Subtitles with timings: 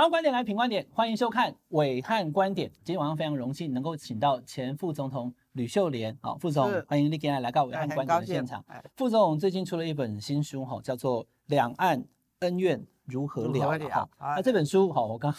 [0.00, 2.70] 想要观点来评观点，欢迎收看伟汉观点。
[2.82, 8.64] 今天晚上非常荣幸能够请到前副总统吕秀莲，好，副总，欢迎你今天来到伟汉观点的现场。
[8.96, 12.02] 副总最近出了一本新书，哈，叫做《两岸
[12.38, 13.52] 恩怨如何了》。
[13.90, 15.34] 哈，那这本书，好，我刚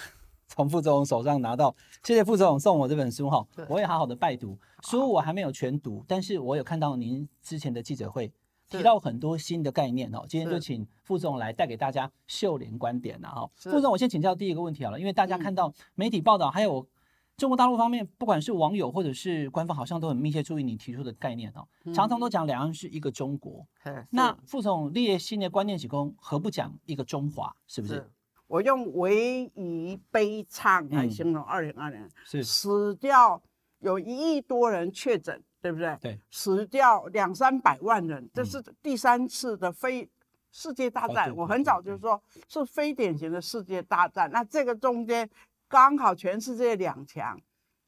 [0.47, 4.55] 从副总手上拿到，谢谢副总送我这本书，哈，我也好好的拜读。
[4.84, 8.32] 书我还没有全读，但是我有看到您之前的记者会。
[8.71, 13.52] 提到很多新的概念哦，今天就请副总来带给大家秀莲观点了哈。
[13.57, 16.88] 副总，我先请教第一个问题好了，因为大家看到媒体报道，还有
[17.36, 23.68] 中国大陆方面，不管是网友或者是官方，好像都很密切注意你提出的概念哦，常常都讲两岸是一个中国。
[24.10, 27.54] 那副总列新的观念几公，何不讲一个中华？
[27.68, 28.10] 是不是？
[28.48, 33.42] 我用唯一悲惨来形容二零二零，是死掉
[33.80, 35.44] 有一亿多人确诊。
[35.61, 35.95] 对不对？
[36.02, 40.09] 对，死掉两三百万人，这是第三次的非
[40.52, 41.34] 世界大战。
[41.36, 44.30] 我很早就说，是非典型的世界大战。
[44.32, 45.30] 那这个中间
[45.67, 47.39] 刚好全世界两强，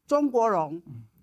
[0.06, 0.80] 中国龙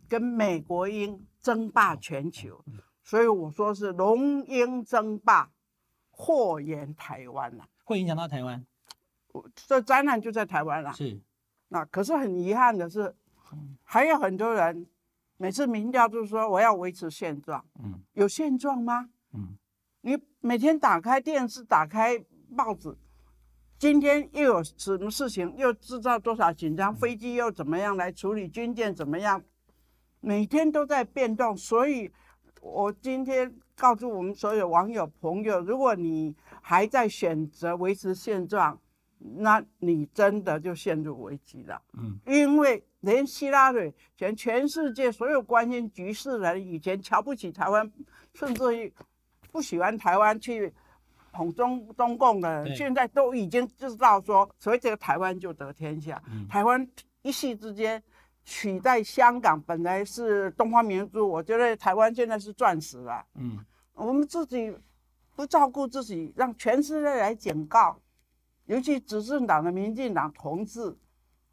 [0.08, 2.62] 跟美国鹰争霸全球，
[3.04, 5.48] 所以我说是龙鹰争霸，
[6.10, 7.64] 祸延台湾了。
[7.84, 8.66] 会影响到台湾？
[9.54, 10.92] 这灾难就在台湾了。
[10.94, 11.20] 是。
[11.68, 13.14] 那可是很遗憾的是，
[13.84, 14.84] 还有很多人。
[15.40, 19.08] 每次民调就是说我要维持现状，嗯，有现状吗？
[19.32, 19.56] 嗯，
[20.02, 22.22] 你每天打开电视，打开
[22.54, 22.94] 报纸，
[23.78, 29.42] 今天又有什么事情，又制造多少紧张，飞机又怎么样来处理，军舰怎么样，
[30.20, 31.56] 每天都在变动。
[31.56, 32.12] 所以，
[32.60, 38.78] 我今天告诉我们所有网友朋友，如果你还在选择维持现状，
[39.16, 41.80] 那你真的就陷入危机了。
[41.94, 42.84] 嗯，因为。
[43.00, 47.90] 连希拉里，全全世界所有关心局势的人，以前瞧不起台湾，
[48.34, 48.92] 甚至于
[49.50, 50.72] 不喜欢台湾去
[51.32, 56.22] 捧中中共的人，现在都已经知道说，所以这个台湾就得天下。
[56.48, 56.86] 台湾
[57.22, 58.02] 一夕之间
[58.44, 63.24] 取代香港，本来是东方明珠，我觉得台湾现在是钻石了。
[63.36, 64.76] 嗯，我们自己
[65.34, 67.98] 不照顾自己，让全世界来警告，
[68.66, 70.94] 尤其执政党的民进党同志。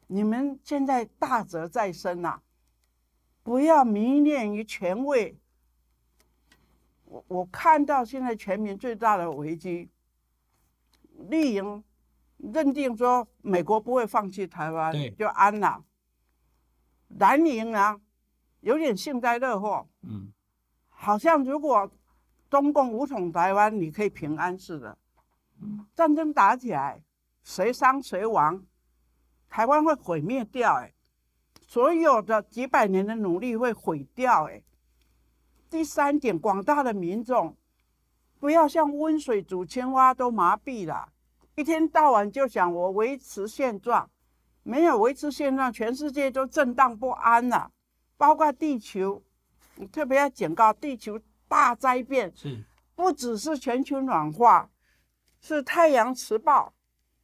[0.08, 2.42] 你们现在大责在身呐、啊，
[3.42, 5.38] 不要迷恋于权位。
[7.04, 9.88] 我我看到现在全民最大的危机，
[11.30, 11.84] 绿营
[12.36, 15.84] 认定说美国不会放弃台湾，就安了。
[17.18, 17.98] 蓝营啊，
[18.60, 20.32] 有点幸灾乐祸，嗯，
[20.88, 21.90] 好像如果
[22.50, 24.96] 中共武统台湾，你可以平安似的。
[25.94, 27.02] 战争打起来，
[27.42, 28.62] 谁伤谁亡？
[29.48, 30.92] 台湾会毁灭掉，哎，
[31.66, 34.62] 所有的几百年的努力会毁掉，哎。
[35.70, 37.56] 第三点，广大的民众
[38.38, 41.12] 不要像温水煮青蛙都麻痹了，
[41.56, 44.08] 一天到晚就想我维持现状，
[44.62, 47.70] 没有维持现状，全世界都震荡不安了，
[48.16, 49.22] 包括地球。
[49.74, 54.70] 你特别要警告，地球大灾变是不只是全球暖化，
[55.40, 56.72] 是太阳磁暴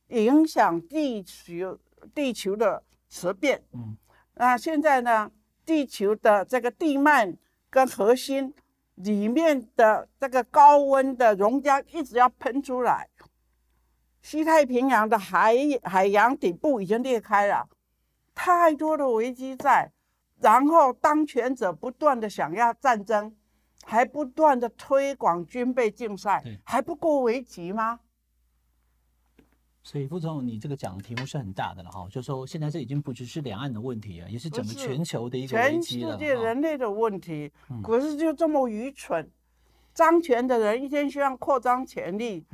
[0.09, 1.79] 影响地球。
[2.15, 3.97] 地球的磁变，嗯，
[4.35, 5.31] 那现在呢？
[5.67, 7.39] 地球的这个地幔
[7.71, 8.53] 跟核心
[8.97, 13.09] 里面的这个高温的熔浆一直要喷出来，
[14.21, 15.55] 西太平洋的海
[15.85, 17.67] 海洋底部已经裂开了，
[18.35, 19.91] 太多的危机在，
[20.39, 23.35] 然后当权者不断的想要战争，
[23.85, 28.01] 还不断的推广军备竞赛，还不够危急吗？
[29.85, 36.17] 所以副总，你这个讲的题目是很大的了哈，就是说现在这已经不只是两岸的问题了，也是整个全球的一个危机了。
[36.17, 37.53] 全世界人类的问题，
[37.83, 39.31] 可是就这么愚蠢，
[39.93, 42.47] 掌权的人一天希望扩张权力，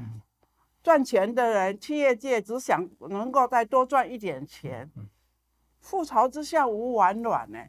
[0.82, 4.90] 赚钱的人，企业界只想能够再多赚一点钱，
[5.80, 7.60] 覆巢之下无完卵呢。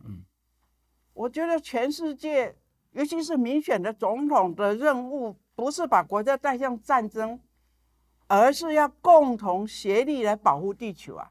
[1.14, 2.56] 我觉得全世界，
[2.94, 7.40] 尤其是民选的总统的任务，不是把国家带向战争。
[8.32, 11.30] 而是要共同协力来保护地球啊，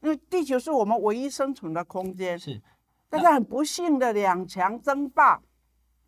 [0.00, 2.36] 因为地球是我们唯一生存的空间。
[2.36, 2.60] 是，
[3.08, 5.40] 但是很不幸的两强争霸，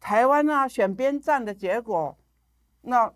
[0.01, 2.19] 台湾啊选边站的结果，
[2.81, 3.13] 那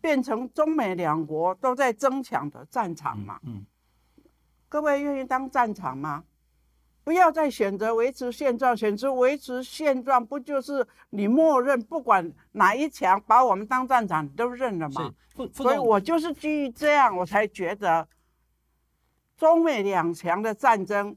[0.00, 3.38] 变成中美两国都在争抢的战场嘛。
[3.42, 3.66] 嗯，
[4.70, 6.24] 各位愿意当战场吗？
[7.08, 15.10] 不要再选择维持现状，选择维持现状，不就是你默认不管哪一强把我们当战场，都认了吗？
[15.54, 18.06] 所以我就是基于这样，我才觉得
[19.38, 21.16] 中美两强的战争，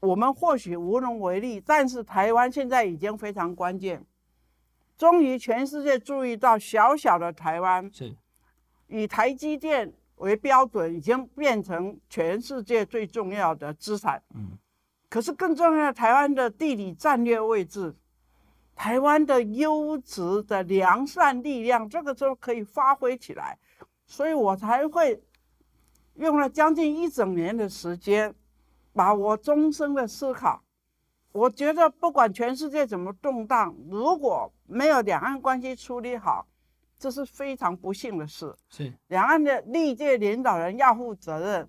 [0.00, 4.04] 我们或许无能为力，但是台湾现在已经非常关键，
[4.96, 8.16] 终于全世界注意到小小的台湾，是
[8.88, 14.20] 以台积电为标准，已经变成全世界最重要的资产。
[14.34, 14.58] 嗯，
[15.08, 17.94] 可是更重要，台湾的地理战略位置，
[18.74, 23.58] 台湾的优质的良善力量，这个时候可以发挥起来，
[24.06, 25.22] 所以我才会
[26.14, 28.34] 用了将近一整年的时间，
[28.92, 30.62] 把我终生的思考。
[31.32, 36.46] 我觉得不管全世界怎么动荡，如果没有两岸关系处理好，
[36.98, 38.54] 这是非常不幸的事。
[38.68, 41.68] 是两岸的历届领导人要负责任，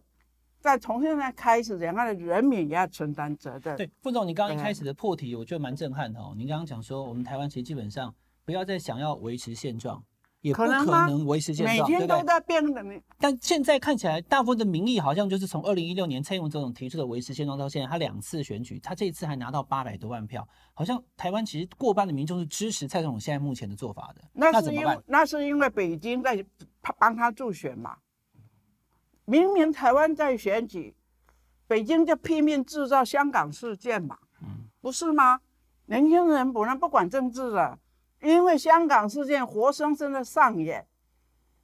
[0.60, 3.78] 在从现在开始，两岸的人民也要承担责任。
[3.78, 6.34] 对，副总，你刚刚一开始的破题，我觉得蛮震撼的哦。
[6.38, 8.14] 您刚刚讲说，我们台湾其实基本上
[8.46, 10.04] 不要再想要维持现状。
[10.42, 12.82] 也不可能维持现状，每天都在变的。
[13.18, 24.22] 但现在看起来，大部分的民意好像就是从二零一六年蔡英文总统提出的维持现状到现在，他两次选举，他这一次还拿到八百多万票，好像台湾其实过半的民众是支持蔡总统现在目前的做法的。
[24.32, 26.42] 那是因为那是因为北京在
[26.98, 27.98] 帮他助选嘛。
[29.30, 30.96] 明明台湾在选举，
[31.68, 34.18] 北京就拼命制造香港事件嘛，
[34.82, 35.40] 不是吗？
[35.86, 37.78] 年轻人不能不管政治了。
[38.22, 40.86] 因为香港事件活生生的上演，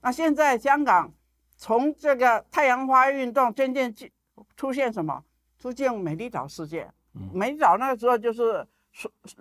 [0.02, 1.12] 那现在香港
[1.58, 3.94] 从这个太阳花运动渐渐
[4.56, 5.24] 出现什么？
[5.60, 6.94] 出现美丽岛事件。
[7.16, 8.66] 嗯，美丽岛那个时候就是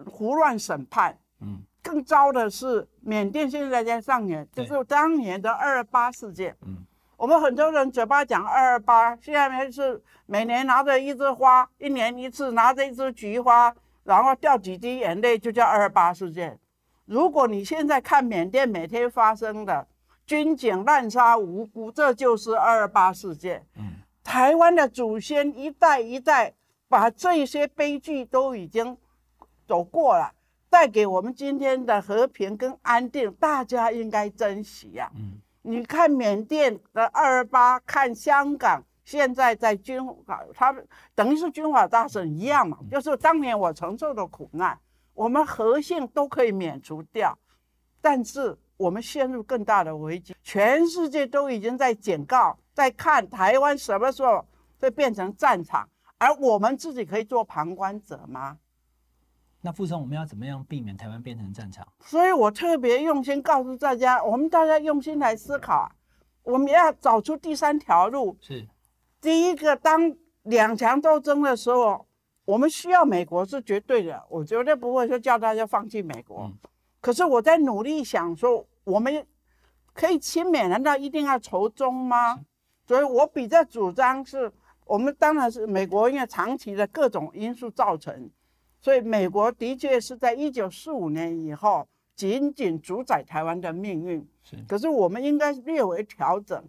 [0.06, 1.16] 胡乱审判。
[1.40, 6.56] 嗯，更糟的是缅甸现在在上演，就是当年的二二八事件。
[6.62, 6.84] 嗯，
[7.24, 16.58] 我们很多人嘴巴讲二二八，现在是每年拿着一枝花，一年一次拿着一枝菊花，然后掉几滴眼泪，就叫二二八事件。
[17.06, 19.88] 如果你现在看缅甸每天发生的
[20.26, 23.64] 军警滥杀无辜，这就是二二八事件。
[23.78, 26.52] 嗯，台湾的祖先一代一代
[26.90, 28.98] 把这些悲剧都已经
[29.66, 30.30] 走过了，
[30.68, 35.10] 带给我们今天的和平跟安定，大家应该珍惜呀。
[35.16, 44.78] 嗯，你看缅甸的二二八，看香港现在在军法，他们等于是军法大审一样嘛，就是当年我承受的苦难。
[45.14, 47.38] 我们核心都可以免除掉，
[48.02, 50.36] 但是我们陷入更大的危机。
[50.42, 54.44] 全世界都已经在警告，在看台湾什么时候
[54.78, 55.88] 会变成战场，
[56.18, 58.58] 而我们自己可以做旁观者吗？
[59.64, 61.88] 那傅总，我们要怎么样避免台湾变成战场？
[62.00, 65.90] 所以我特别用心告诉大家，我们大家用心来思考啊，
[66.42, 68.36] 我们要找出第三条路。
[68.40, 68.68] 是，
[69.22, 72.06] 第一个，当两强斗争的时候。
[72.46, 76.42] 我们需要美国是绝对的，我绝对不会说叫大家放弃美国。
[76.42, 76.52] 嗯、
[77.00, 79.26] 可是我在努力想说，我们
[79.94, 82.38] 可以亲美，难道一定要仇中吗？
[82.86, 84.52] 所以我比较主张是，
[84.84, 88.30] 我们当然是美国，因为长期的各种因素造成，
[88.84, 94.28] 所以美国的确是在一九四五年以后紧紧主宰台湾的命运。
[94.42, 96.62] 是，可是我们应该略微调整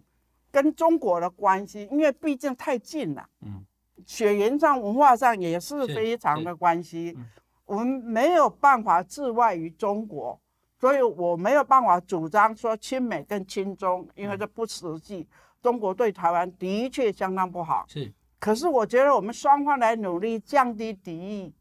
[0.50, 3.28] 跟中国的关系，因为毕竟太近了。
[3.42, 3.62] 嗯。
[4.06, 7.26] 血缘上、文化上也是非常的关系，嗯、
[7.64, 10.38] 我们没有办法置外于中国，
[10.78, 15.20] 所以我没有办法主张说亲美跟亲中，因为这不实际。
[15.20, 15.26] 嗯、
[15.62, 18.12] 中国对台湾的确相当不好，是。
[18.38, 21.52] 可是我觉得我们双方来努力降低敌意，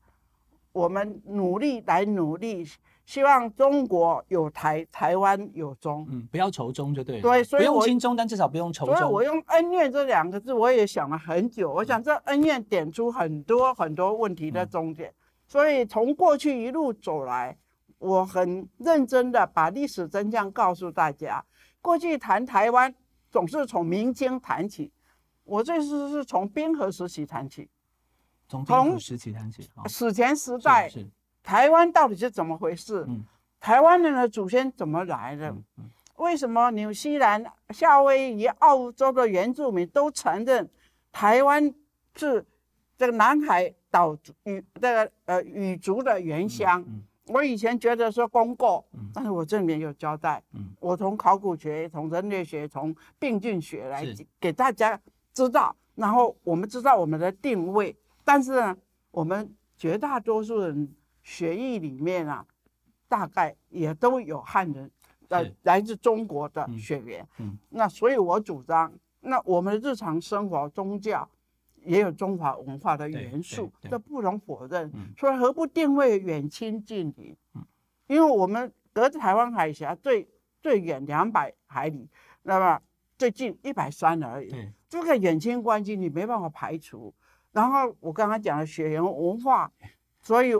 [0.75, 2.67] 我们努力来努力。
[3.05, 7.21] 希望中国有台，台湾有中，嗯，不要仇中就对了。
[7.21, 8.95] 对，所以我不用亲中，但至少不用仇中。
[8.95, 11.71] 所以我用恩怨这两个字，我也想了很久。
[11.71, 15.09] 我想这恩怨点出很多很多问题的终点。
[15.11, 15.15] 嗯、
[15.47, 17.55] 所以从过去一路走来，
[17.99, 21.45] 我很认真的把历史真相告诉大家。
[21.81, 22.93] 过去谈台湾
[23.29, 24.91] 总是从明清谈起，
[25.43, 27.69] 我这次是从冰河时期谈起，
[28.47, 30.91] 从冰河时期谈起，史前时代。
[31.43, 33.05] 台湾到底是怎么回事？
[33.07, 33.23] 嗯、
[33.59, 35.47] 台湾人的祖先怎么来的？
[35.51, 40.67] 嗯嗯、为什么纽西兰、夏威夷、澳洲的原住民都承认
[41.11, 41.71] 台湾
[42.15, 42.43] 是
[42.97, 46.83] 这个南海岛语这个呃语族的原乡？
[47.27, 54.03] 我以前觉得说公过，嗯、但是我这里面有交代，嗯、我从考古学、从人类学、从病菌学来
[54.39, 54.99] 给大家
[55.31, 57.95] 知道，然后我们知道我们的定位，
[58.25, 58.77] 但是呢，
[59.11, 60.93] 我们绝大多数人。
[61.27, 62.45] 血液里面啊，
[63.07, 64.91] 大概也都有汉人，
[65.29, 67.27] 呃，来自中国的血缘。
[67.39, 71.27] 嗯，嗯，那所以我主张，那我们的日常生活、宗教
[71.83, 74.87] 也有中华文化的元素，这不容否认。
[74.93, 77.35] 嗯，所以何不定位远亲近邻？
[77.55, 77.65] 嗯，
[78.05, 80.29] 因为我们隔着台湾海峡最
[80.61, 82.07] 最远两百海里，
[82.43, 82.79] 那么
[83.17, 84.51] 最近一百三而已。
[84.51, 87.11] 对这个远亲关系你没办法排除。
[87.55, 89.71] 然后我刚刚讲的血缘文化，
[90.21, 90.53] 所以。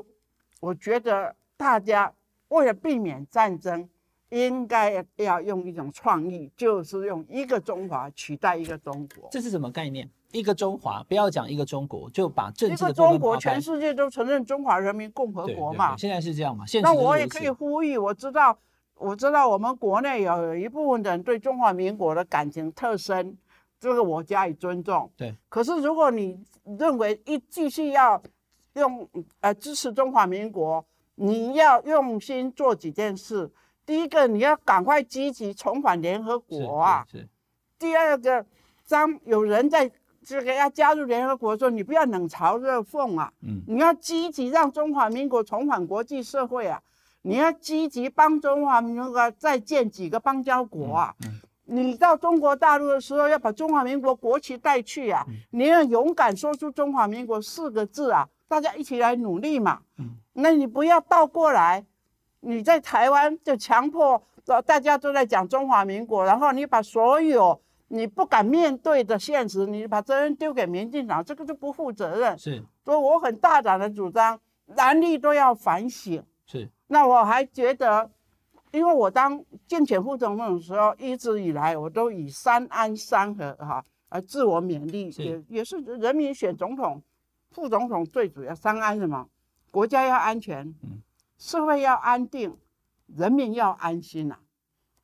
[0.62, 2.12] 我觉得大家
[2.48, 3.88] 为了避免战争，
[4.30, 9.30] 应该要用一种创意，就是用一个中华取代一个中国。
[9.30, 10.10] 这是什么概念？
[10.32, 15.96] 一个中华，不要讲一个中国，就把政治的一个中国，全世界都承认中华人民共和国嘛。
[15.98, 16.66] 现在是这样嘛？
[16.82, 18.58] 那我也可以呼吁，我知道，
[18.96, 23.38] 我知道我们国内有一部分人对中华民国的感情特深，
[23.86, 25.10] 这个我加以尊重。
[25.16, 25.34] 对。
[25.48, 26.44] 可是如果你
[26.80, 28.22] 认为一继续要
[28.74, 29.08] 用
[29.42, 33.50] 呃支持中华民国，你要用心做几件事。
[33.86, 37.06] 第一个，你要赶快积极重返联合国啊。
[37.10, 37.20] 是。
[37.20, 37.30] 是
[37.78, 38.46] 第二个，
[38.90, 39.92] 当有人在。
[40.28, 43.32] 这个要加入联合国的时候，你不要冷嘲热讽啊！
[43.42, 46.82] 嗯，你要积极让中华民国重返国际社会啊！
[47.22, 51.16] 你要积极帮中华民国再建几个邦交国啊！
[51.28, 55.26] 嗯，你到中国大陆的时候，要把中华民国国旗带去啊！
[55.52, 58.28] 你要勇敢说出中华民国四个字啊！
[58.48, 59.82] 大家一起来努力嘛！
[59.98, 61.86] 嗯，那你不要倒过来，
[62.40, 64.22] 你在台湾就强迫
[64.66, 67.62] 大家都在讲中华民国，然后你把所有。
[67.88, 72.36] 你不敢面对的现实，你把责任丢给民进党，这个就不负责任。
[72.36, 76.22] 是，所以我很大胆的主张，蓝绿都要反省。
[76.48, 78.10] 是，那我还觉得，
[78.76, 87.02] 因为我当竞选副总统的时候，一直以来我都以三安三和哈而自我勉励，也也是人民选总统、
[87.52, 89.28] 副总统最主要三安什么？
[89.72, 91.02] 国家要安全，嗯，
[91.38, 92.58] 社会要安定，
[93.08, 94.40] 人民要安心呐、啊。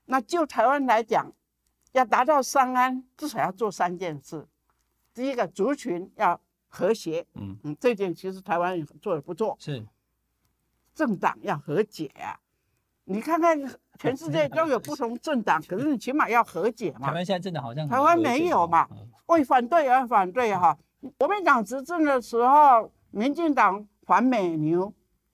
[0.06, 1.32] 那就台湾来讲。
[1.94, 4.48] 要达到三安，至少要做三件事。
[5.14, 9.58] 第一个，族群要和谐，嗯嗯，这点其实台湾也做的不错。
[9.60, 9.86] 是，
[10.96, 12.40] 政党要和解啊！
[13.06, 13.60] 你看看
[14.00, 17.08] 全世界都有不同政党，可是你起码要和解嘛。
[17.08, 18.88] 台湾现在政党好像台湾没有嘛？
[19.28, 20.78] 为反对而反对哈！
[21.18, 24.92] 国民党执政的时候，民进党反美牛；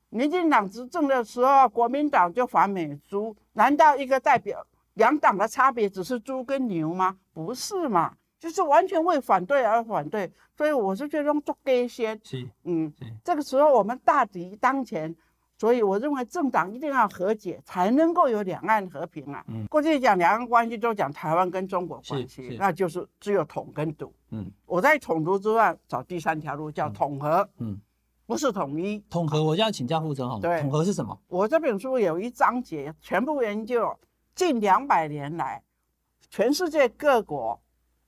[0.10, 3.36] 民进党执政的时候，国民党就反美猪。
[3.54, 4.66] 难道一个代表？
[4.94, 7.18] 两党的差别只是猪跟牛吗？
[7.34, 10.32] 不是嘛，就是完全为反对而反对。
[10.56, 12.20] 所以我是觉得做这些，
[12.64, 12.92] 嗯，
[13.24, 15.16] 这个时候我们大敌当前，
[15.58, 19.44] 所以我认为政党一定要和解，才能够有两岸和平啊。
[19.48, 24.14] 嗯，过去讲两岸关系都讲台湾跟中国关系，那就是只有统跟独。
[24.30, 27.50] 嗯，我在统独之外找第三条路叫统合。
[27.58, 27.80] 嗯，
[28.26, 29.00] 不是统一。
[29.10, 30.40] 统合，我就要请教傅总统。
[30.40, 31.20] 对，统合是什么？
[31.28, 33.98] 我这本书有一章节全部研究。
[34.36, 35.64] 近两百年来，
[36.30, 37.60] 全世界各国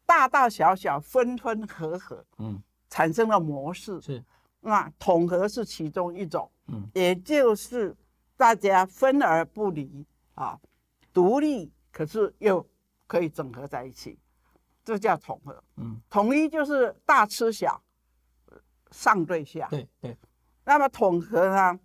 [0.06, 4.24] 大大小小分分合合，嗯，产生了模式是，
[4.60, 7.96] 那统合是其中一种，嗯，也就是
[8.38, 10.60] 大家分而不离啊，
[11.12, 12.66] 独立可是又
[13.08, 14.18] 可以整合在一起，
[14.84, 17.82] 这叫统合，嗯，统一就是大吃小，
[18.92, 20.18] 上对下，对对，
[20.64, 21.80] 那么统合呢，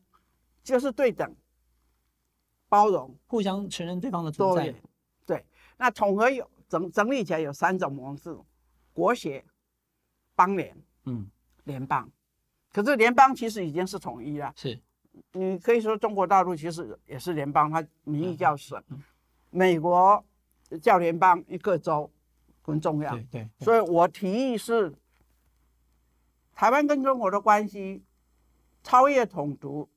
[0.63, 1.35] 就是对等。
[2.67, 4.75] 包容，互相承认对方的存在。
[5.25, 8.37] 对，那统合有整整理起来有三种模式：
[8.93, 9.45] 国协、
[10.35, 11.31] 邦联，嗯，
[11.65, 12.11] 联邦。
[12.75, 14.53] 可是联邦其实已经是统一了。
[14.57, 14.79] 是，
[15.33, 18.77] 你可以说中国大陆其实也是联邦，它名义叫省。
[18.89, 19.03] 嗯嗯、
[19.51, 20.23] 美国
[20.83, 22.11] 叫联邦，一个州
[22.63, 23.13] 很重要。
[23.13, 23.65] 对对，对。
[23.65, 24.93] 所以我提议是，
[26.53, 28.03] 台湾跟中国的关系
[28.83, 29.89] 超越统独，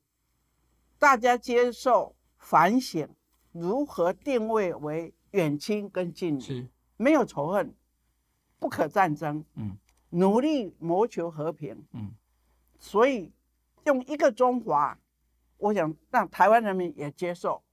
[1.00, 2.14] 大家接受。
[2.40, 3.10] 反省
[3.52, 7.74] 如何定位为远亲跟近邻，没有仇恨，
[8.60, 9.76] 不可战争，嗯，
[10.12, 12.12] 努力谋求和平，嗯，
[12.80, 13.32] 所以
[13.86, 14.98] 用一个中华，
[15.58, 17.64] 我想让台湾人民也接受，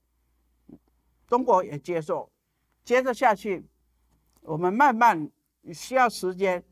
[1.26, 2.30] 中国也接受，
[2.84, 3.64] 接着下去，
[4.40, 5.30] 我们慢慢
[5.72, 6.64] 需要时间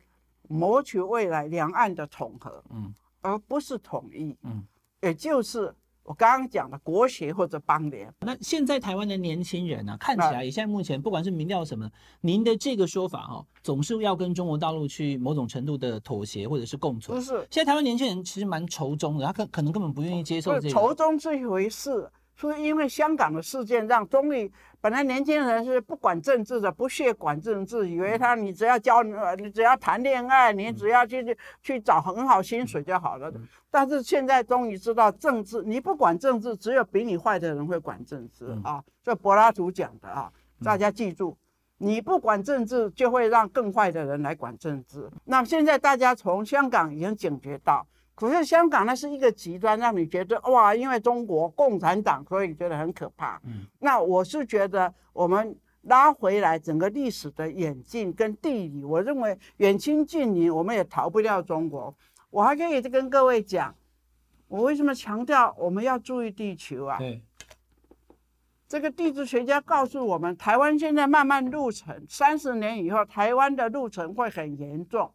[0.48, 4.66] 谋取未来两岸的统合，嗯，而不是统一，嗯，
[5.00, 5.74] 也就是。
[6.12, 11.90] 我刚刚讲的国协或者邦联，那现在台湾的年轻人呢、啊，看起来现在目前不管是民调什么，
[12.20, 17.16] 您的这个说法哈、哦，总是要跟中国大陆去某种程度的妥协或者是共存。
[17.16, 20.68] 不是，现在台湾年轻人其实蛮仇中的，他可可能根本不愿意接受这个。
[20.68, 22.06] 仇中这一回事。
[22.34, 33.32] 是因为香港的事件，让中立本来年轻人是不管政治的，不屑管政治，以为他你只要交你只要谈恋爱，你只要去去找很好薪水就好了。
[33.70, 38.82] 但是现在终于知道政治，你不管政治，只有比你坏的人会管政治啊。
[39.02, 40.32] 这柏拉图讲的啊，
[40.64, 41.36] 大家记住，
[41.78, 45.08] 你不管政治，就会让更坏的人来管政治。
[45.24, 47.86] 那现在大家从香港已经警觉到。
[48.14, 53.40] 可是香港那是一个极端，让你觉得哇，因为中国共产党，所以觉得很可怕。
[53.44, 61.92] 嗯，那我是觉得我们拉回来整个历史的演进跟地理，我认为远亲近邻，我们也逃不掉中国。
[62.30, 63.74] 我还可以跟各位讲，
[64.46, 66.98] 我为什么强调我们要注意地球啊？
[66.98, 67.22] 对，
[68.68, 75.12] 这个地质学家告诉我们，台湾现在慢慢入城，三十年以后，台湾的入城会很严重。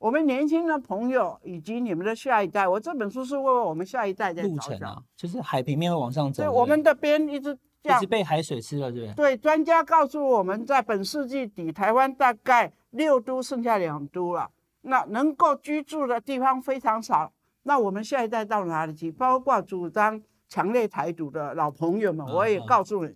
[0.00, 6.42] 我们年轻的朋友以及你们的下一代，我这本书是为我们下一代在路程啊，就是海平面会往上走。
[6.42, 7.52] 对，我们的边一直
[7.82, 9.14] 一直被海水吃了，对不对？
[9.14, 17.30] 对，专家告诉我们在本世纪底，台湾大概六都剩下两都了，那能够居住的地方非常少。
[17.64, 19.12] 那我们下一代到哪里去？
[19.12, 20.20] 包括主张。
[20.52, 23.14] 强烈台独的老朋友们，我也告诉你，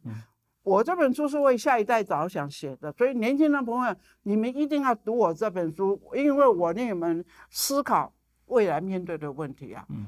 [0.65, 8.13] 我这本书是为下一代着想写的，所以年轻的朋友，你们一定要读我这本书，因为我令你们思考
[8.47, 9.85] 未来面对的问题啊。
[9.91, 10.07] 嗯，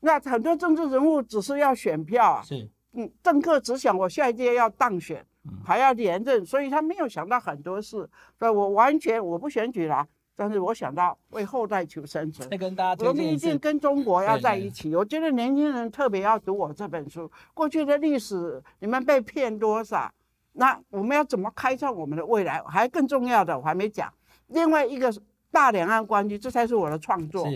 [0.00, 5.24] 那很多政治人物只是要选票啊，是，嗯，政客只想我下一届要当选，
[5.64, 10.06] 还要连任，所以他没有想到很多事，所以我完全我不选举了。
[10.38, 14.94] 但是我想到为后代求生存，再跟大家我们一定跟中国要在一起。
[14.94, 17.30] 我觉得年轻人特别要读我这本书。
[17.54, 20.12] 过去的历史，你们被骗多少？
[20.52, 22.62] 那我们要怎么开创我们的未来？
[22.64, 24.12] 还更重要的，我还没讲。
[24.48, 25.10] 另外一个
[25.50, 27.48] 大两岸关系，这才是我的创作。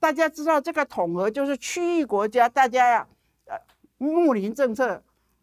[0.00, 3.06] 大家知道这个统合就是区域国家，大家要
[3.46, 3.56] 呃
[3.98, 5.02] 睦邻政策，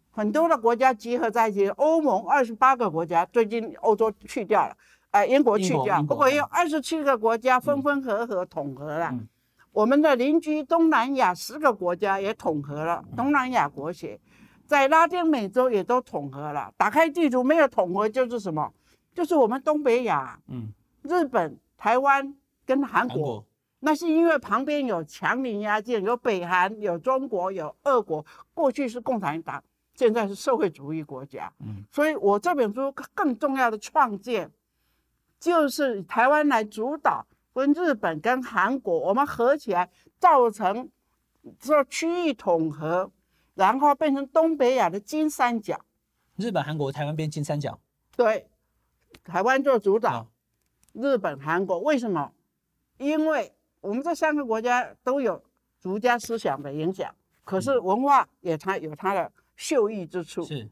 [0.10, 1.68] 很多的国家集合在一起。
[1.70, 4.76] 欧盟二十八个国家，最近欧洲去掉了。
[5.12, 9.10] 哎，英国去掉，不过有二十七个国家分分合合统合了。
[9.12, 9.28] 嗯、
[9.74, 14.18] 我们的邻居东南亚十个国家也统合了，东南亚国协，
[14.66, 16.74] 在拉丁美洲也都统合了。
[16.78, 18.72] 打开地图没有统合就是什么？
[19.14, 22.34] 就是我们东北亚，嗯，日本、台湾
[22.66, 23.46] 跟韩国，韩国
[23.82, 28.26] 那是因为旁边有强邻压境，有北韩，有中国，有俄国。
[28.54, 29.62] 过去是共产党，
[29.94, 31.52] 现在是社会主义国家。
[31.60, 34.50] 嗯，所以我这本书更重要的创建。
[35.42, 40.88] 就是台湾来主导，跟日本、跟韩国，我们合起来造成
[41.60, 43.12] 这区域统合，
[43.56, 45.84] 然后变成东北亚的金三角。
[46.36, 47.80] 日本、韩国、台湾变金三角。
[48.16, 48.48] 对，
[49.24, 50.28] 台湾做主导，
[50.94, 52.32] 日本、韩国为什么？
[53.00, 55.44] 因为我们这三个国家都有
[55.82, 57.12] 儒家思想的影响，
[57.44, 60.44] 可是文化也它有它的秀逸之处。
[60.44, 60.70] 是。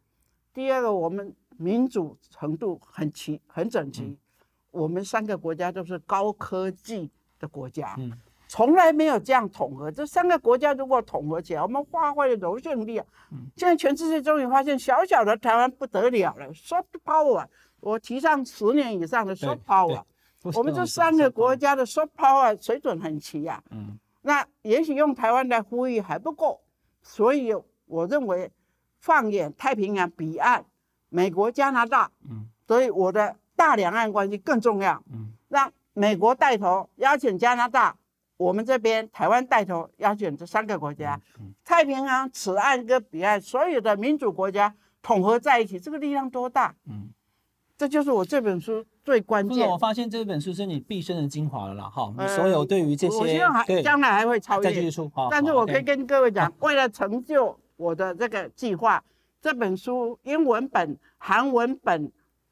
[0.53, 4.03] 第二个，我们民主程度很齐，很整齐。
[4.03, 4.17] 嗯
[4.71, 8.11] 我们三个国家都是高科技的国家，嗯，
[8.47, 9.91] 从来没有这样统合。
[9.91, 17.45] 这三个国家如果统合起来，我们发挥的柔性力啊，嗯，现在全世界终于发现，小小的台湾不得了了，soft power，
[17.79, 20.03] 我提倡十年以上的 soft power，
[20.53, 26.61] 我们这三个国家的 soft power 水准很齐呀，嗯，那也许用台湾来呼吁还不够，
[27.01, 27.55] 所以
[27.87, 28.51] 我认为
[28.99, 30.63] 放眼太平洋彼岸，
[31.09, 33.35] 美国、加拿大，嗯，所以我的。
[33.59, 37.93] 大两岸关系更重要，嗯，让美国带头邀请加拿大，
[38.37, 46.73] 我们这边台湾带头邀请这三个国家，嗯，太平洋此岸跟彼岸所有的民主国家统合在一起，这个力量多大？
[46.87, 47.09] 嗯，
[47.77, 49.67] 这就是我这本书最关键。
[49.67, 54.69] 我发现这本书是你毕生的精华了啦，哈，你所有对于这些，我希望还将来还会超越。
[54.69, 59.03] 再继续出，但是我可以跟各位讲，为了成就我的这个计划，
[59.41, 62.09] 这本书英文本、韩文本。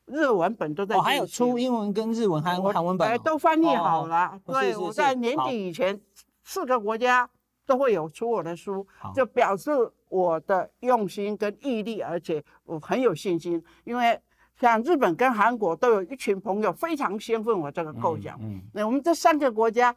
[0.07, 4.39] 日文本都在，哦，还有出英文跟日文还有韩文本，哦，都翻译好了。
[4.45, 5.99] 哦，对，我在年底以前，
[6.43, 7.29] 四个国家
[7.65, 9.71] 都会有出我的书，就表示
[10.07, 14.17] 我的用心跟毅力，而且我很有信心，因为
[14.57, 18.39] 像日本跟韩国都有一群朋友非常兴奋我这个构想。
[18.41, 19.93] 嗯，那我们这三个国家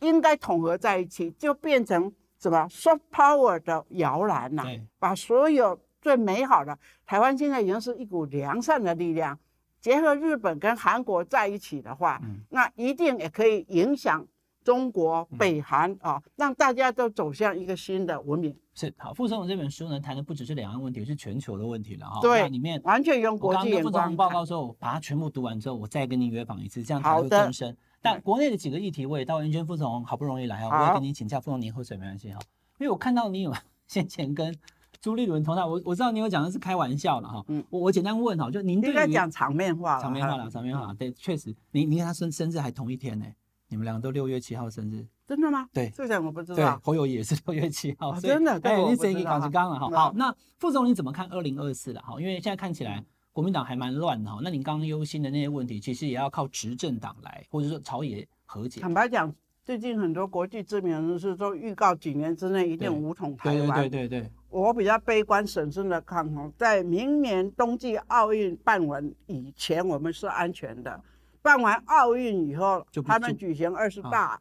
[0.00, 5.78] 应该统合在一起，就变成什么 soft power 的摇篮呐，对把所有。
[6.04, 9.38] 最美好的台湾现在已经是一股良善的力量，
[9.84, 14.26] 结合日本跟韩国在一起的话，嗯、那一定也可以影响
[14.64, 18.56] 中国、北韩啊、嗯哦，让大家都走向一个新的文明。
[18.72, 22.18] 是好，傅总统这本书呢，谈的不只是两岸问题，是全球的问题了哈。
[22.22, 23.84] 对，里面完全用国际眼光。
[23.84, 27.76] 我刚刚跟傅报告之后，把它全部读完之后，我再跟您约访一次，这样才会更深。
[28.00, 32.40] 但国内的几个议题，我也到文娟傅总统好不容易来啊，好我也跟您请教，副总您喝水没关系哈，
[32.78, 33.52] 因为我看到你有
[33.86, 34.56] 先前跟。
[35.04, 43.26] 朱立伦同台，我我知道你有讲的是开玩笑了哈，嗯，我我简单问哈，就您对该讲场面话，场面话了，场面话，对，确实，您您跟他生生日还同一天呢，
[43.68, 45.68] 你们两个都六月七号生日，真的吗？
[45.74, 46.56] 对，这点我不知道。
[46.56, 49.90] 对，侯友宜也是六月七号，真的，哎，你谁给搞起刚了哈？
[49.90, 52.18] 好，那副总你怎么看二零二四的哈？
[52.18, 58.80] 因为现在看起来国民党还蛮乱的哈，那你刚刚忧心的那些问题，其实也要靠执政党来，或者说朝野和解。
[58.80, 59.30] 坦白讲，
[59.62, 64.30] 最近很多国际知名人士都预告几年之内一定武统台湾，对对对对。
[64.54, 70.96] 我比较悲观审慎的看哈，在明年冬季奥运办完以前，我们是安全的；
[71.42, 74.40] 办完奥运以后，他们举行二十大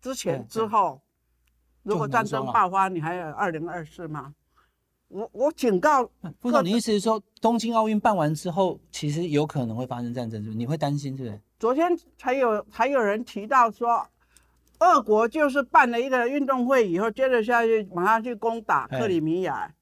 [0.00, 1.00] 之前之后，
[1.82, 4.32] 如果战争爆发，你还有二零二四吗？
[5.08, 6.08] 我我警告
[6.38, 10.58] 副总，你意思是说，东京奥运办完之后，其实有可能会发生战争，是不是？
[10.58, 11.40] 你会担心，是不是？
[11.58, 14.06] 昨天才有才有人提到说，
[14.80, 19.72] 俄国就是办了一个运动会以后，接着下去马上去攻打克里米亚，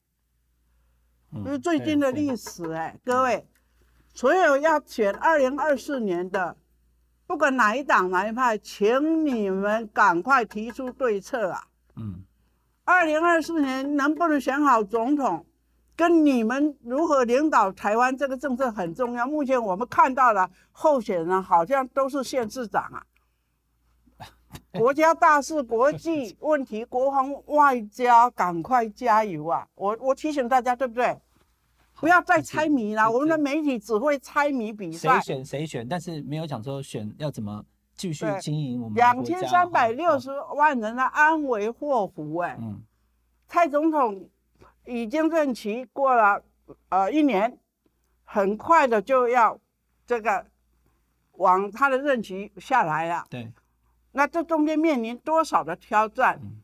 [1.32, 3.48] 这、嗯、是最近的历史哎、欸，各位，
[4.12, 6.56] 所有要选二零二四年的，
[7.26, 11.64] 不管哪一党哪一派，请你们赶快提出对策啊！
[11.96, 12.24] 嗯。
[12.84, 15.44] 二零二四年能不能选好总统，
[15.94, 19.26] 跟你们如何领导台湾这个政策很重要。
[19.26, 23.04] 目前我们看到了候选人好像都是县市长啊。
[24.78, 29.66] 国家大事、国际 问题、国防、外交，赶快加油啊！
[29.74, 31.16] 我我提醒大家，对不对？
[32.00, 33.10] 不要再猜谜了。
[33.10, 35.20] 我们的媒体只会猜谜比赛。
[35.20, 37.64] 谁选谁选，但是没有讲说选要怎么。
[37.96, 42.80] 继续经营我们两千三百六十万人的安危祸福哎，嗯，
[43.48, 44.30] 蔡总统
[44.86, 46.40] 已经任期过了
[46.90, 47.58] 呃一年，
[48.22, 49.58] 很快的就要
[50.06, 50.46] 这个
[51.32, 53.24] 往他的任期下来了。
[53.28, 53.52] 对，
[54.12, 56.38] 那这中间面临多少的挑战？
[56.42, 56.62] 嗯，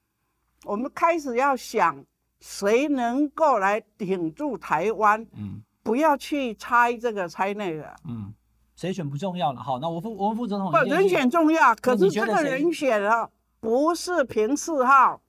[0.65, 2.05] 我们开始要想
[2.41, 5.27] 谁能够来顶住台湾？
[5.37, 7.95] 嗯，不要去猜这个猜那个。
[8.09, 8.33] 嗯。
[8.77, 13.31] 谁选不重要了，好，那我副我们副总统不人选重要，可是这个人选啊，
[13.61, 15.23] 不是凭嗜好，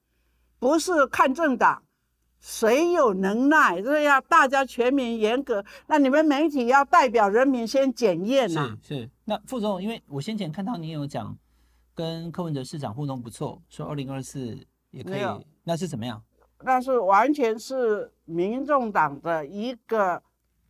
[0.58, 1.84] 不是看政党，
[2.40, 5.64] 谁有能耐，这要大家全民严格。
[5.86, 8.76] 那你们媒体要代表人民先检验呐。
[8.82, 11.38] 是是，那副总统，因为我先前看到你有讲，
[11.96, 14.56] 跟柯文哲市长互动不错，说二零二四
[14.92, 16.22] 也可以，那是怎么样？
[16.60, 20.22] 那是完全是民众党的一个，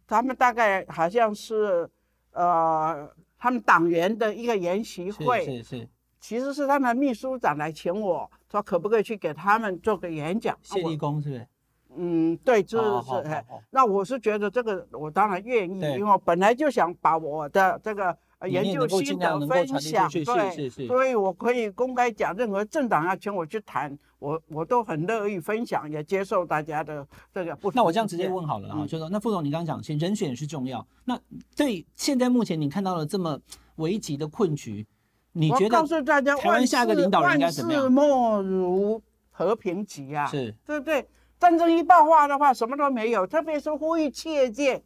[0.07, 1.89] 他们大概好像是。
[2.37, 10.53] 呃，他们党员的一个研习会，是是是，其实是他们秘书长来请我说，可不可以去给他们做个演讲？
[10.61, 11.47] 谢立功是不是？
[11.95, 13.45] 嗯，对，就是是。
[13.69, 18.17] 那我是觉得这个，我当然愿意，因为我本来就想把我的这个。
[18.47, 27.71] 研究心得分享，对，所以我可以公开讲，任何政党要请我去谈，我我都很乐意分享，也接受大家的这个不。
[27.71, 30.85] 那我这样直接问好了啊，嗯、就说，那副总，你刚刚讲，人选是重要。
[31.05, 31.19] 那
[31.55, 33.39] 对现在目前你看到了这么
[33.77, 34.85] 危急的困局，
[35.31, 36.35] 你觉得？
[36.37, 37.83] 台湾下一个领导人应该怎么样？
[37.83, 41.07] 万事莫如和平急啊，是对不对？
[41.39, 43.25] 战争一爆发的话，什么都没有。
[43.25, 44.83] 特别是呼吁切界，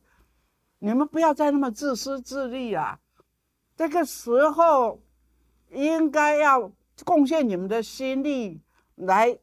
[0.79, 2.99] 你们不要再那么自私自利了、啊。
[3.79, 4.99] 这个时候
[5.71, 6.69] 应该要
[7.05, 8.59] 贡献你们的心力
[8.95, 9.33] 来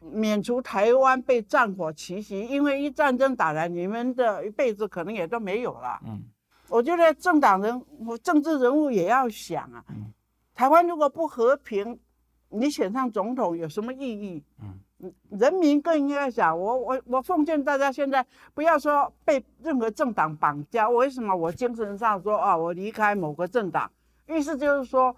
[0.00, 5.98] 免除台湾被战火奇袭，因为一战争打来，你们的一辈子可能也都没有了。
[6.06, 6.22] 嗯，
[6.68, 7.84] 我觉得政党人、
[8.22, 9.84] 政治人物也要想啊，
[10.54, 11.98] 台湾如果不和平，
[12.50, 14.44] 你选上总统有什么意义？
[14.62, 14.78] 嗯。
[15.30, 20.88] 人民更应该想，我我我奉劝大家，现在不要说被任何政党绑架。
[20.88, 23.88] 为什么我精神上说啊，我离开某个政党，
[24.26, 25.14] 意思就是说，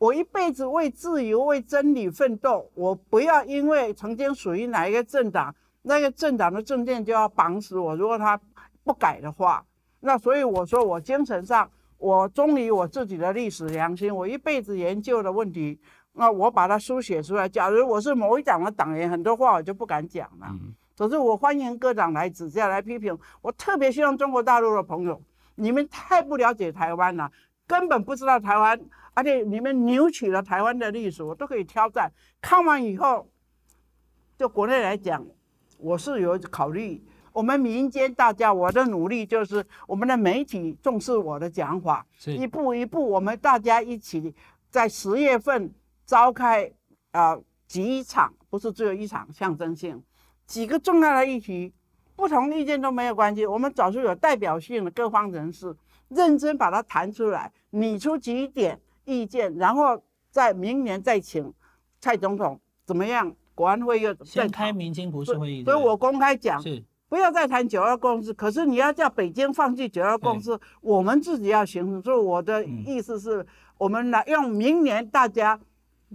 [0.00, 7.94] 我一辈子为自由、为真理奋斗，我不要因为曾经属于哪一个政党，那个政党的政见就要绑死我。
[7.94, 8.40] 如果他
[8.82, 9.64] 不改的话，
[10.00, 15.78] 那所以我说，我精神上，我忠于我自己的历史良心，我一辈子研究的问题。
[16.14, 17.48] 那我把它书写出来。
[17.48, 20.46] 假如我是某一党的党员，很多话我就不敢讲了。
[20.50, 20.74] 嗯。
[20.96, 23.18] 可是我欢迎各党来指教、来批评。
[23.40, 25.20] 我特别希望中国大陆的朋友，
[25.56, 27.28] 你们太不了解台湾了，
[27.66, 28.78] 根本不知道台湾，
[29.14, 32.12] 而且你们扭曲了台湾的历史，我都可以挑战。
[32.40, 33.26] 看完以后，
[34.36, 35.26] 就国内来讲，
[35.78, 37.02] 我是有考虑。
[37.32, 44.32] 我们民间大家，我的努力就是我们的媒体重视我的讲法，一步一步，我们大家一起
[44.70, 45.72] 在十月份。
[46.06, 46.70] 召开
[47.12, 50.02] 啊、呃、几场，不是只有一场，象征性
[50.46, 51.72] 几个重要的议题，
[52.14, 53.46] 不同意见都没有关系。
[53.46, 55.74] 我们找出有代表性的各方人士，
[56.08, 61.52] 认真把它谈出来，拟出几点意见，然后在明年再请
[62.00, 63.34] 蔡总统怎么样？
[63.54, 68.32] 国安会又先开民间不是会议，所以我公开讲，是不要再谈九二共识。
[68.32, 72.02] 可是你要叫北京放弃九二共识，我们自己要行动。
[72.02, 75.58] 所以我的意思是，我们来用明年大家。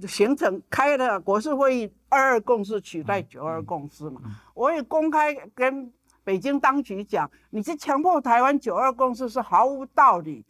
[0.06, 4.22] 形成开了国事会议二二共识取代九二共识嘛？
[4.54, 5.92] 我也公开跟
[6.24, 10.46] 北京当局讲，你这强迫台湾九二共识是毫无道理。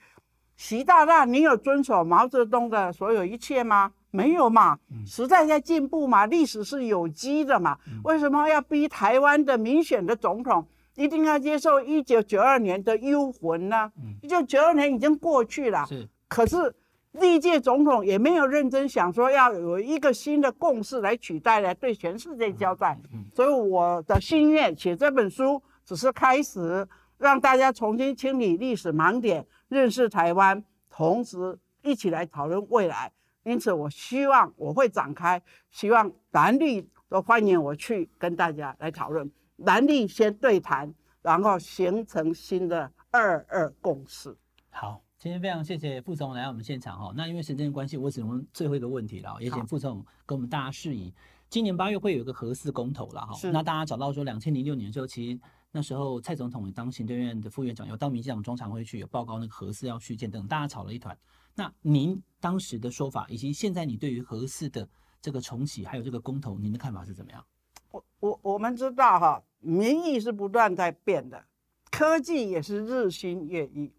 [0.56, 3.92] 习大大，你有遵守毛泽东的所有一切吗？
[4.10, 4.78] 没有嘛？
[5.06, 6.26] 时代在进步嘛？
[6.26, 7.78] 历史是有机的嘛？
[8.04, 13.92] 为什么要逼台湾的民选的总统一定要接受一九九二年的幽魂呢？
[14.22, 15.86] 一九九二年已经过去了，
[16.28, 16.76] 可是。
[17.20, 22.98] 历届总统也没有认真想说要有一个新的共识来取代来对全世界交代。
[23.34, 33.12] 所以我的心愿写这本书只是开始，让大家重新清理历史盲点，认识台湾，同时一起来讨论未来。
[33.44, 39.32] 因此，我希望我会展开，希望蓝绿都欢迎我去跟大家来讨论。
[39.58, 44.36] 蓝绿先对谈，然后形成新的二二共识。
[44.70, 45.02] 好。
[45.20, 51.12] 今天非常谢谢副总来到我们现场哈，那因为时间关系，我只能问最后一个问题了，也请副总跟我们大家示意。
[51.50, 55.40] 今年八月会有一个核四公投了哈，那大家找到说两千零六年的时候，其实
[55.72, 61.18] 那时候蔡总统当行政院的副院长，有到民进党中常会去有报告那个核四要续建等，大家吵了一团。
[61.56, 64.88] 那您当时的说法，以及现在你对于核四的
[65.20, 67.44] 这个重启，还有这个公投，您的看法是怎么样？
[67.90, 71.44] 我我我们知道哈，民意是不断在变的，
[71.90, 73.92] 科技也是日新月异。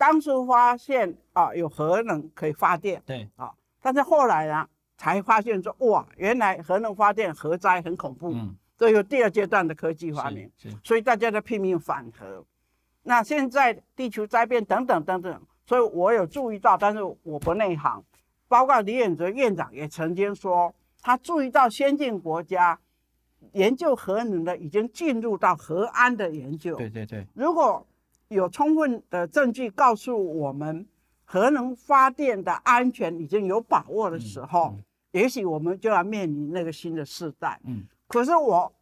[0.00, 10.50] 当初发现啊，有核能可以发电，对啊，但是后来呢，才发现说哇，原来核能发电核灾很恐怖，嗯，这有第二阶段的科技发明，
[10.82, 12.42] 所以大家都拼命反核。
[13.02, 18.02] 那现在地球灾变等等等等，所以我有注意到，但是我不内行。
[18.48, 22.80] 包括李远哲院长也曾经说，他注意到先进国家
[23.52, 27.86] 研究核能的已经进入到核安的研究，对对对，如果。
[28.30, 30.86] 有充分的证据告诉我们，
[31.24, 34.72] 核能发电的安全已经有把握的时候，
[35.10, 37.60] 也许我们就要面临那个新的时代。
[37.64, 38.72] 嗯，可是我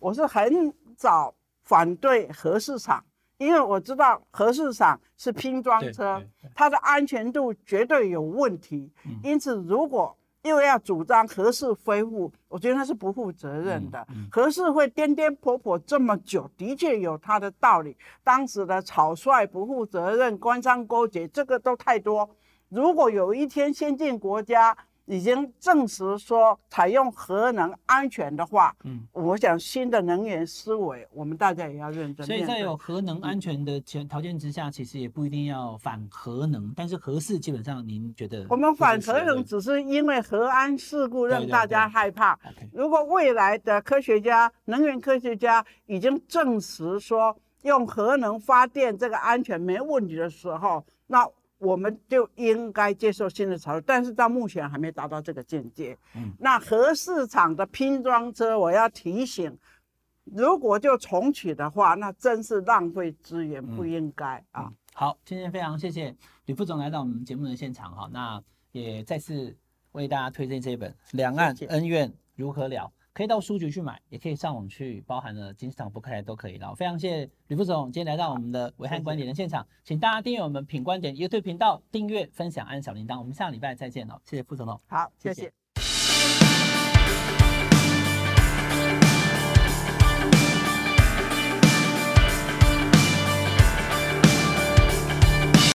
[0.00, 3.04] 我是很早反对核市场，
[3.38, 6.20] 因为我知道核市场是拼装车，
[6.52, 8.90] 它的安全度绝对有问题。
[9.06, 14.06] 嗯、因此，如果又要主张何氏恢复，我觉得那是不负责任的。
[14.30, 17.96] 何氏、会颠颠簸簸这么久，的确有他的道理。
[18.24, 22.28] 当时的草率、不负责任、官商勾结，这个都太多。
[22.68, 24.76] 如果有一天先进国家，
[25.06, 32.26] 已经证实说采用核能安全的话，嗯，我想新的能源思维，我们大家也要认真。
[32.26, 38.46] 所以在有核能安全的前条件之下，其实也不一定要反核能，但是核四基本上您觉得？
[38.48, 42.38] 我们反核能只是因为核安事故让大家害怕。
[42.72, 51.28] 如果未来的科学家、能源科学家已经证实说用核能发电这个安全没问题的时候，那。
[51.62, 55.96] 我们就应该接受新的潮流，但是到目前还没达到这个境界。
[56.16, 59.56] 嗯，那核市场的拼装车，我要提醒，
[60.24, 64.72] 如果就重启的话，那真是浪费资源，不应该、嗯、啊。
[64.92, 66.12] 好，今天非常谢谢
[66.46, 69.56] 吕副总来到我们节目的现场哈，那也再次
[69.92, 72.92] 为大家推荐这本《两岸恩怨如何了》。
[73.14, 76.74] 可以到书局去买，也可以上网去，包含了金石堂、博客来都可以了。
[76.74, 83.18] 非常谢谢吕副总今天来到我们的维汉观点的现场，请大家订阅我们品观点 YouTube 频道，订阅、分享、按小铃铛。
[83.18, 84.80] 我们下礼拜再见哦，谢谢副总哦。
[84.86, 85.34] 好，谢谢。
[85.34, 85.61] 谢谢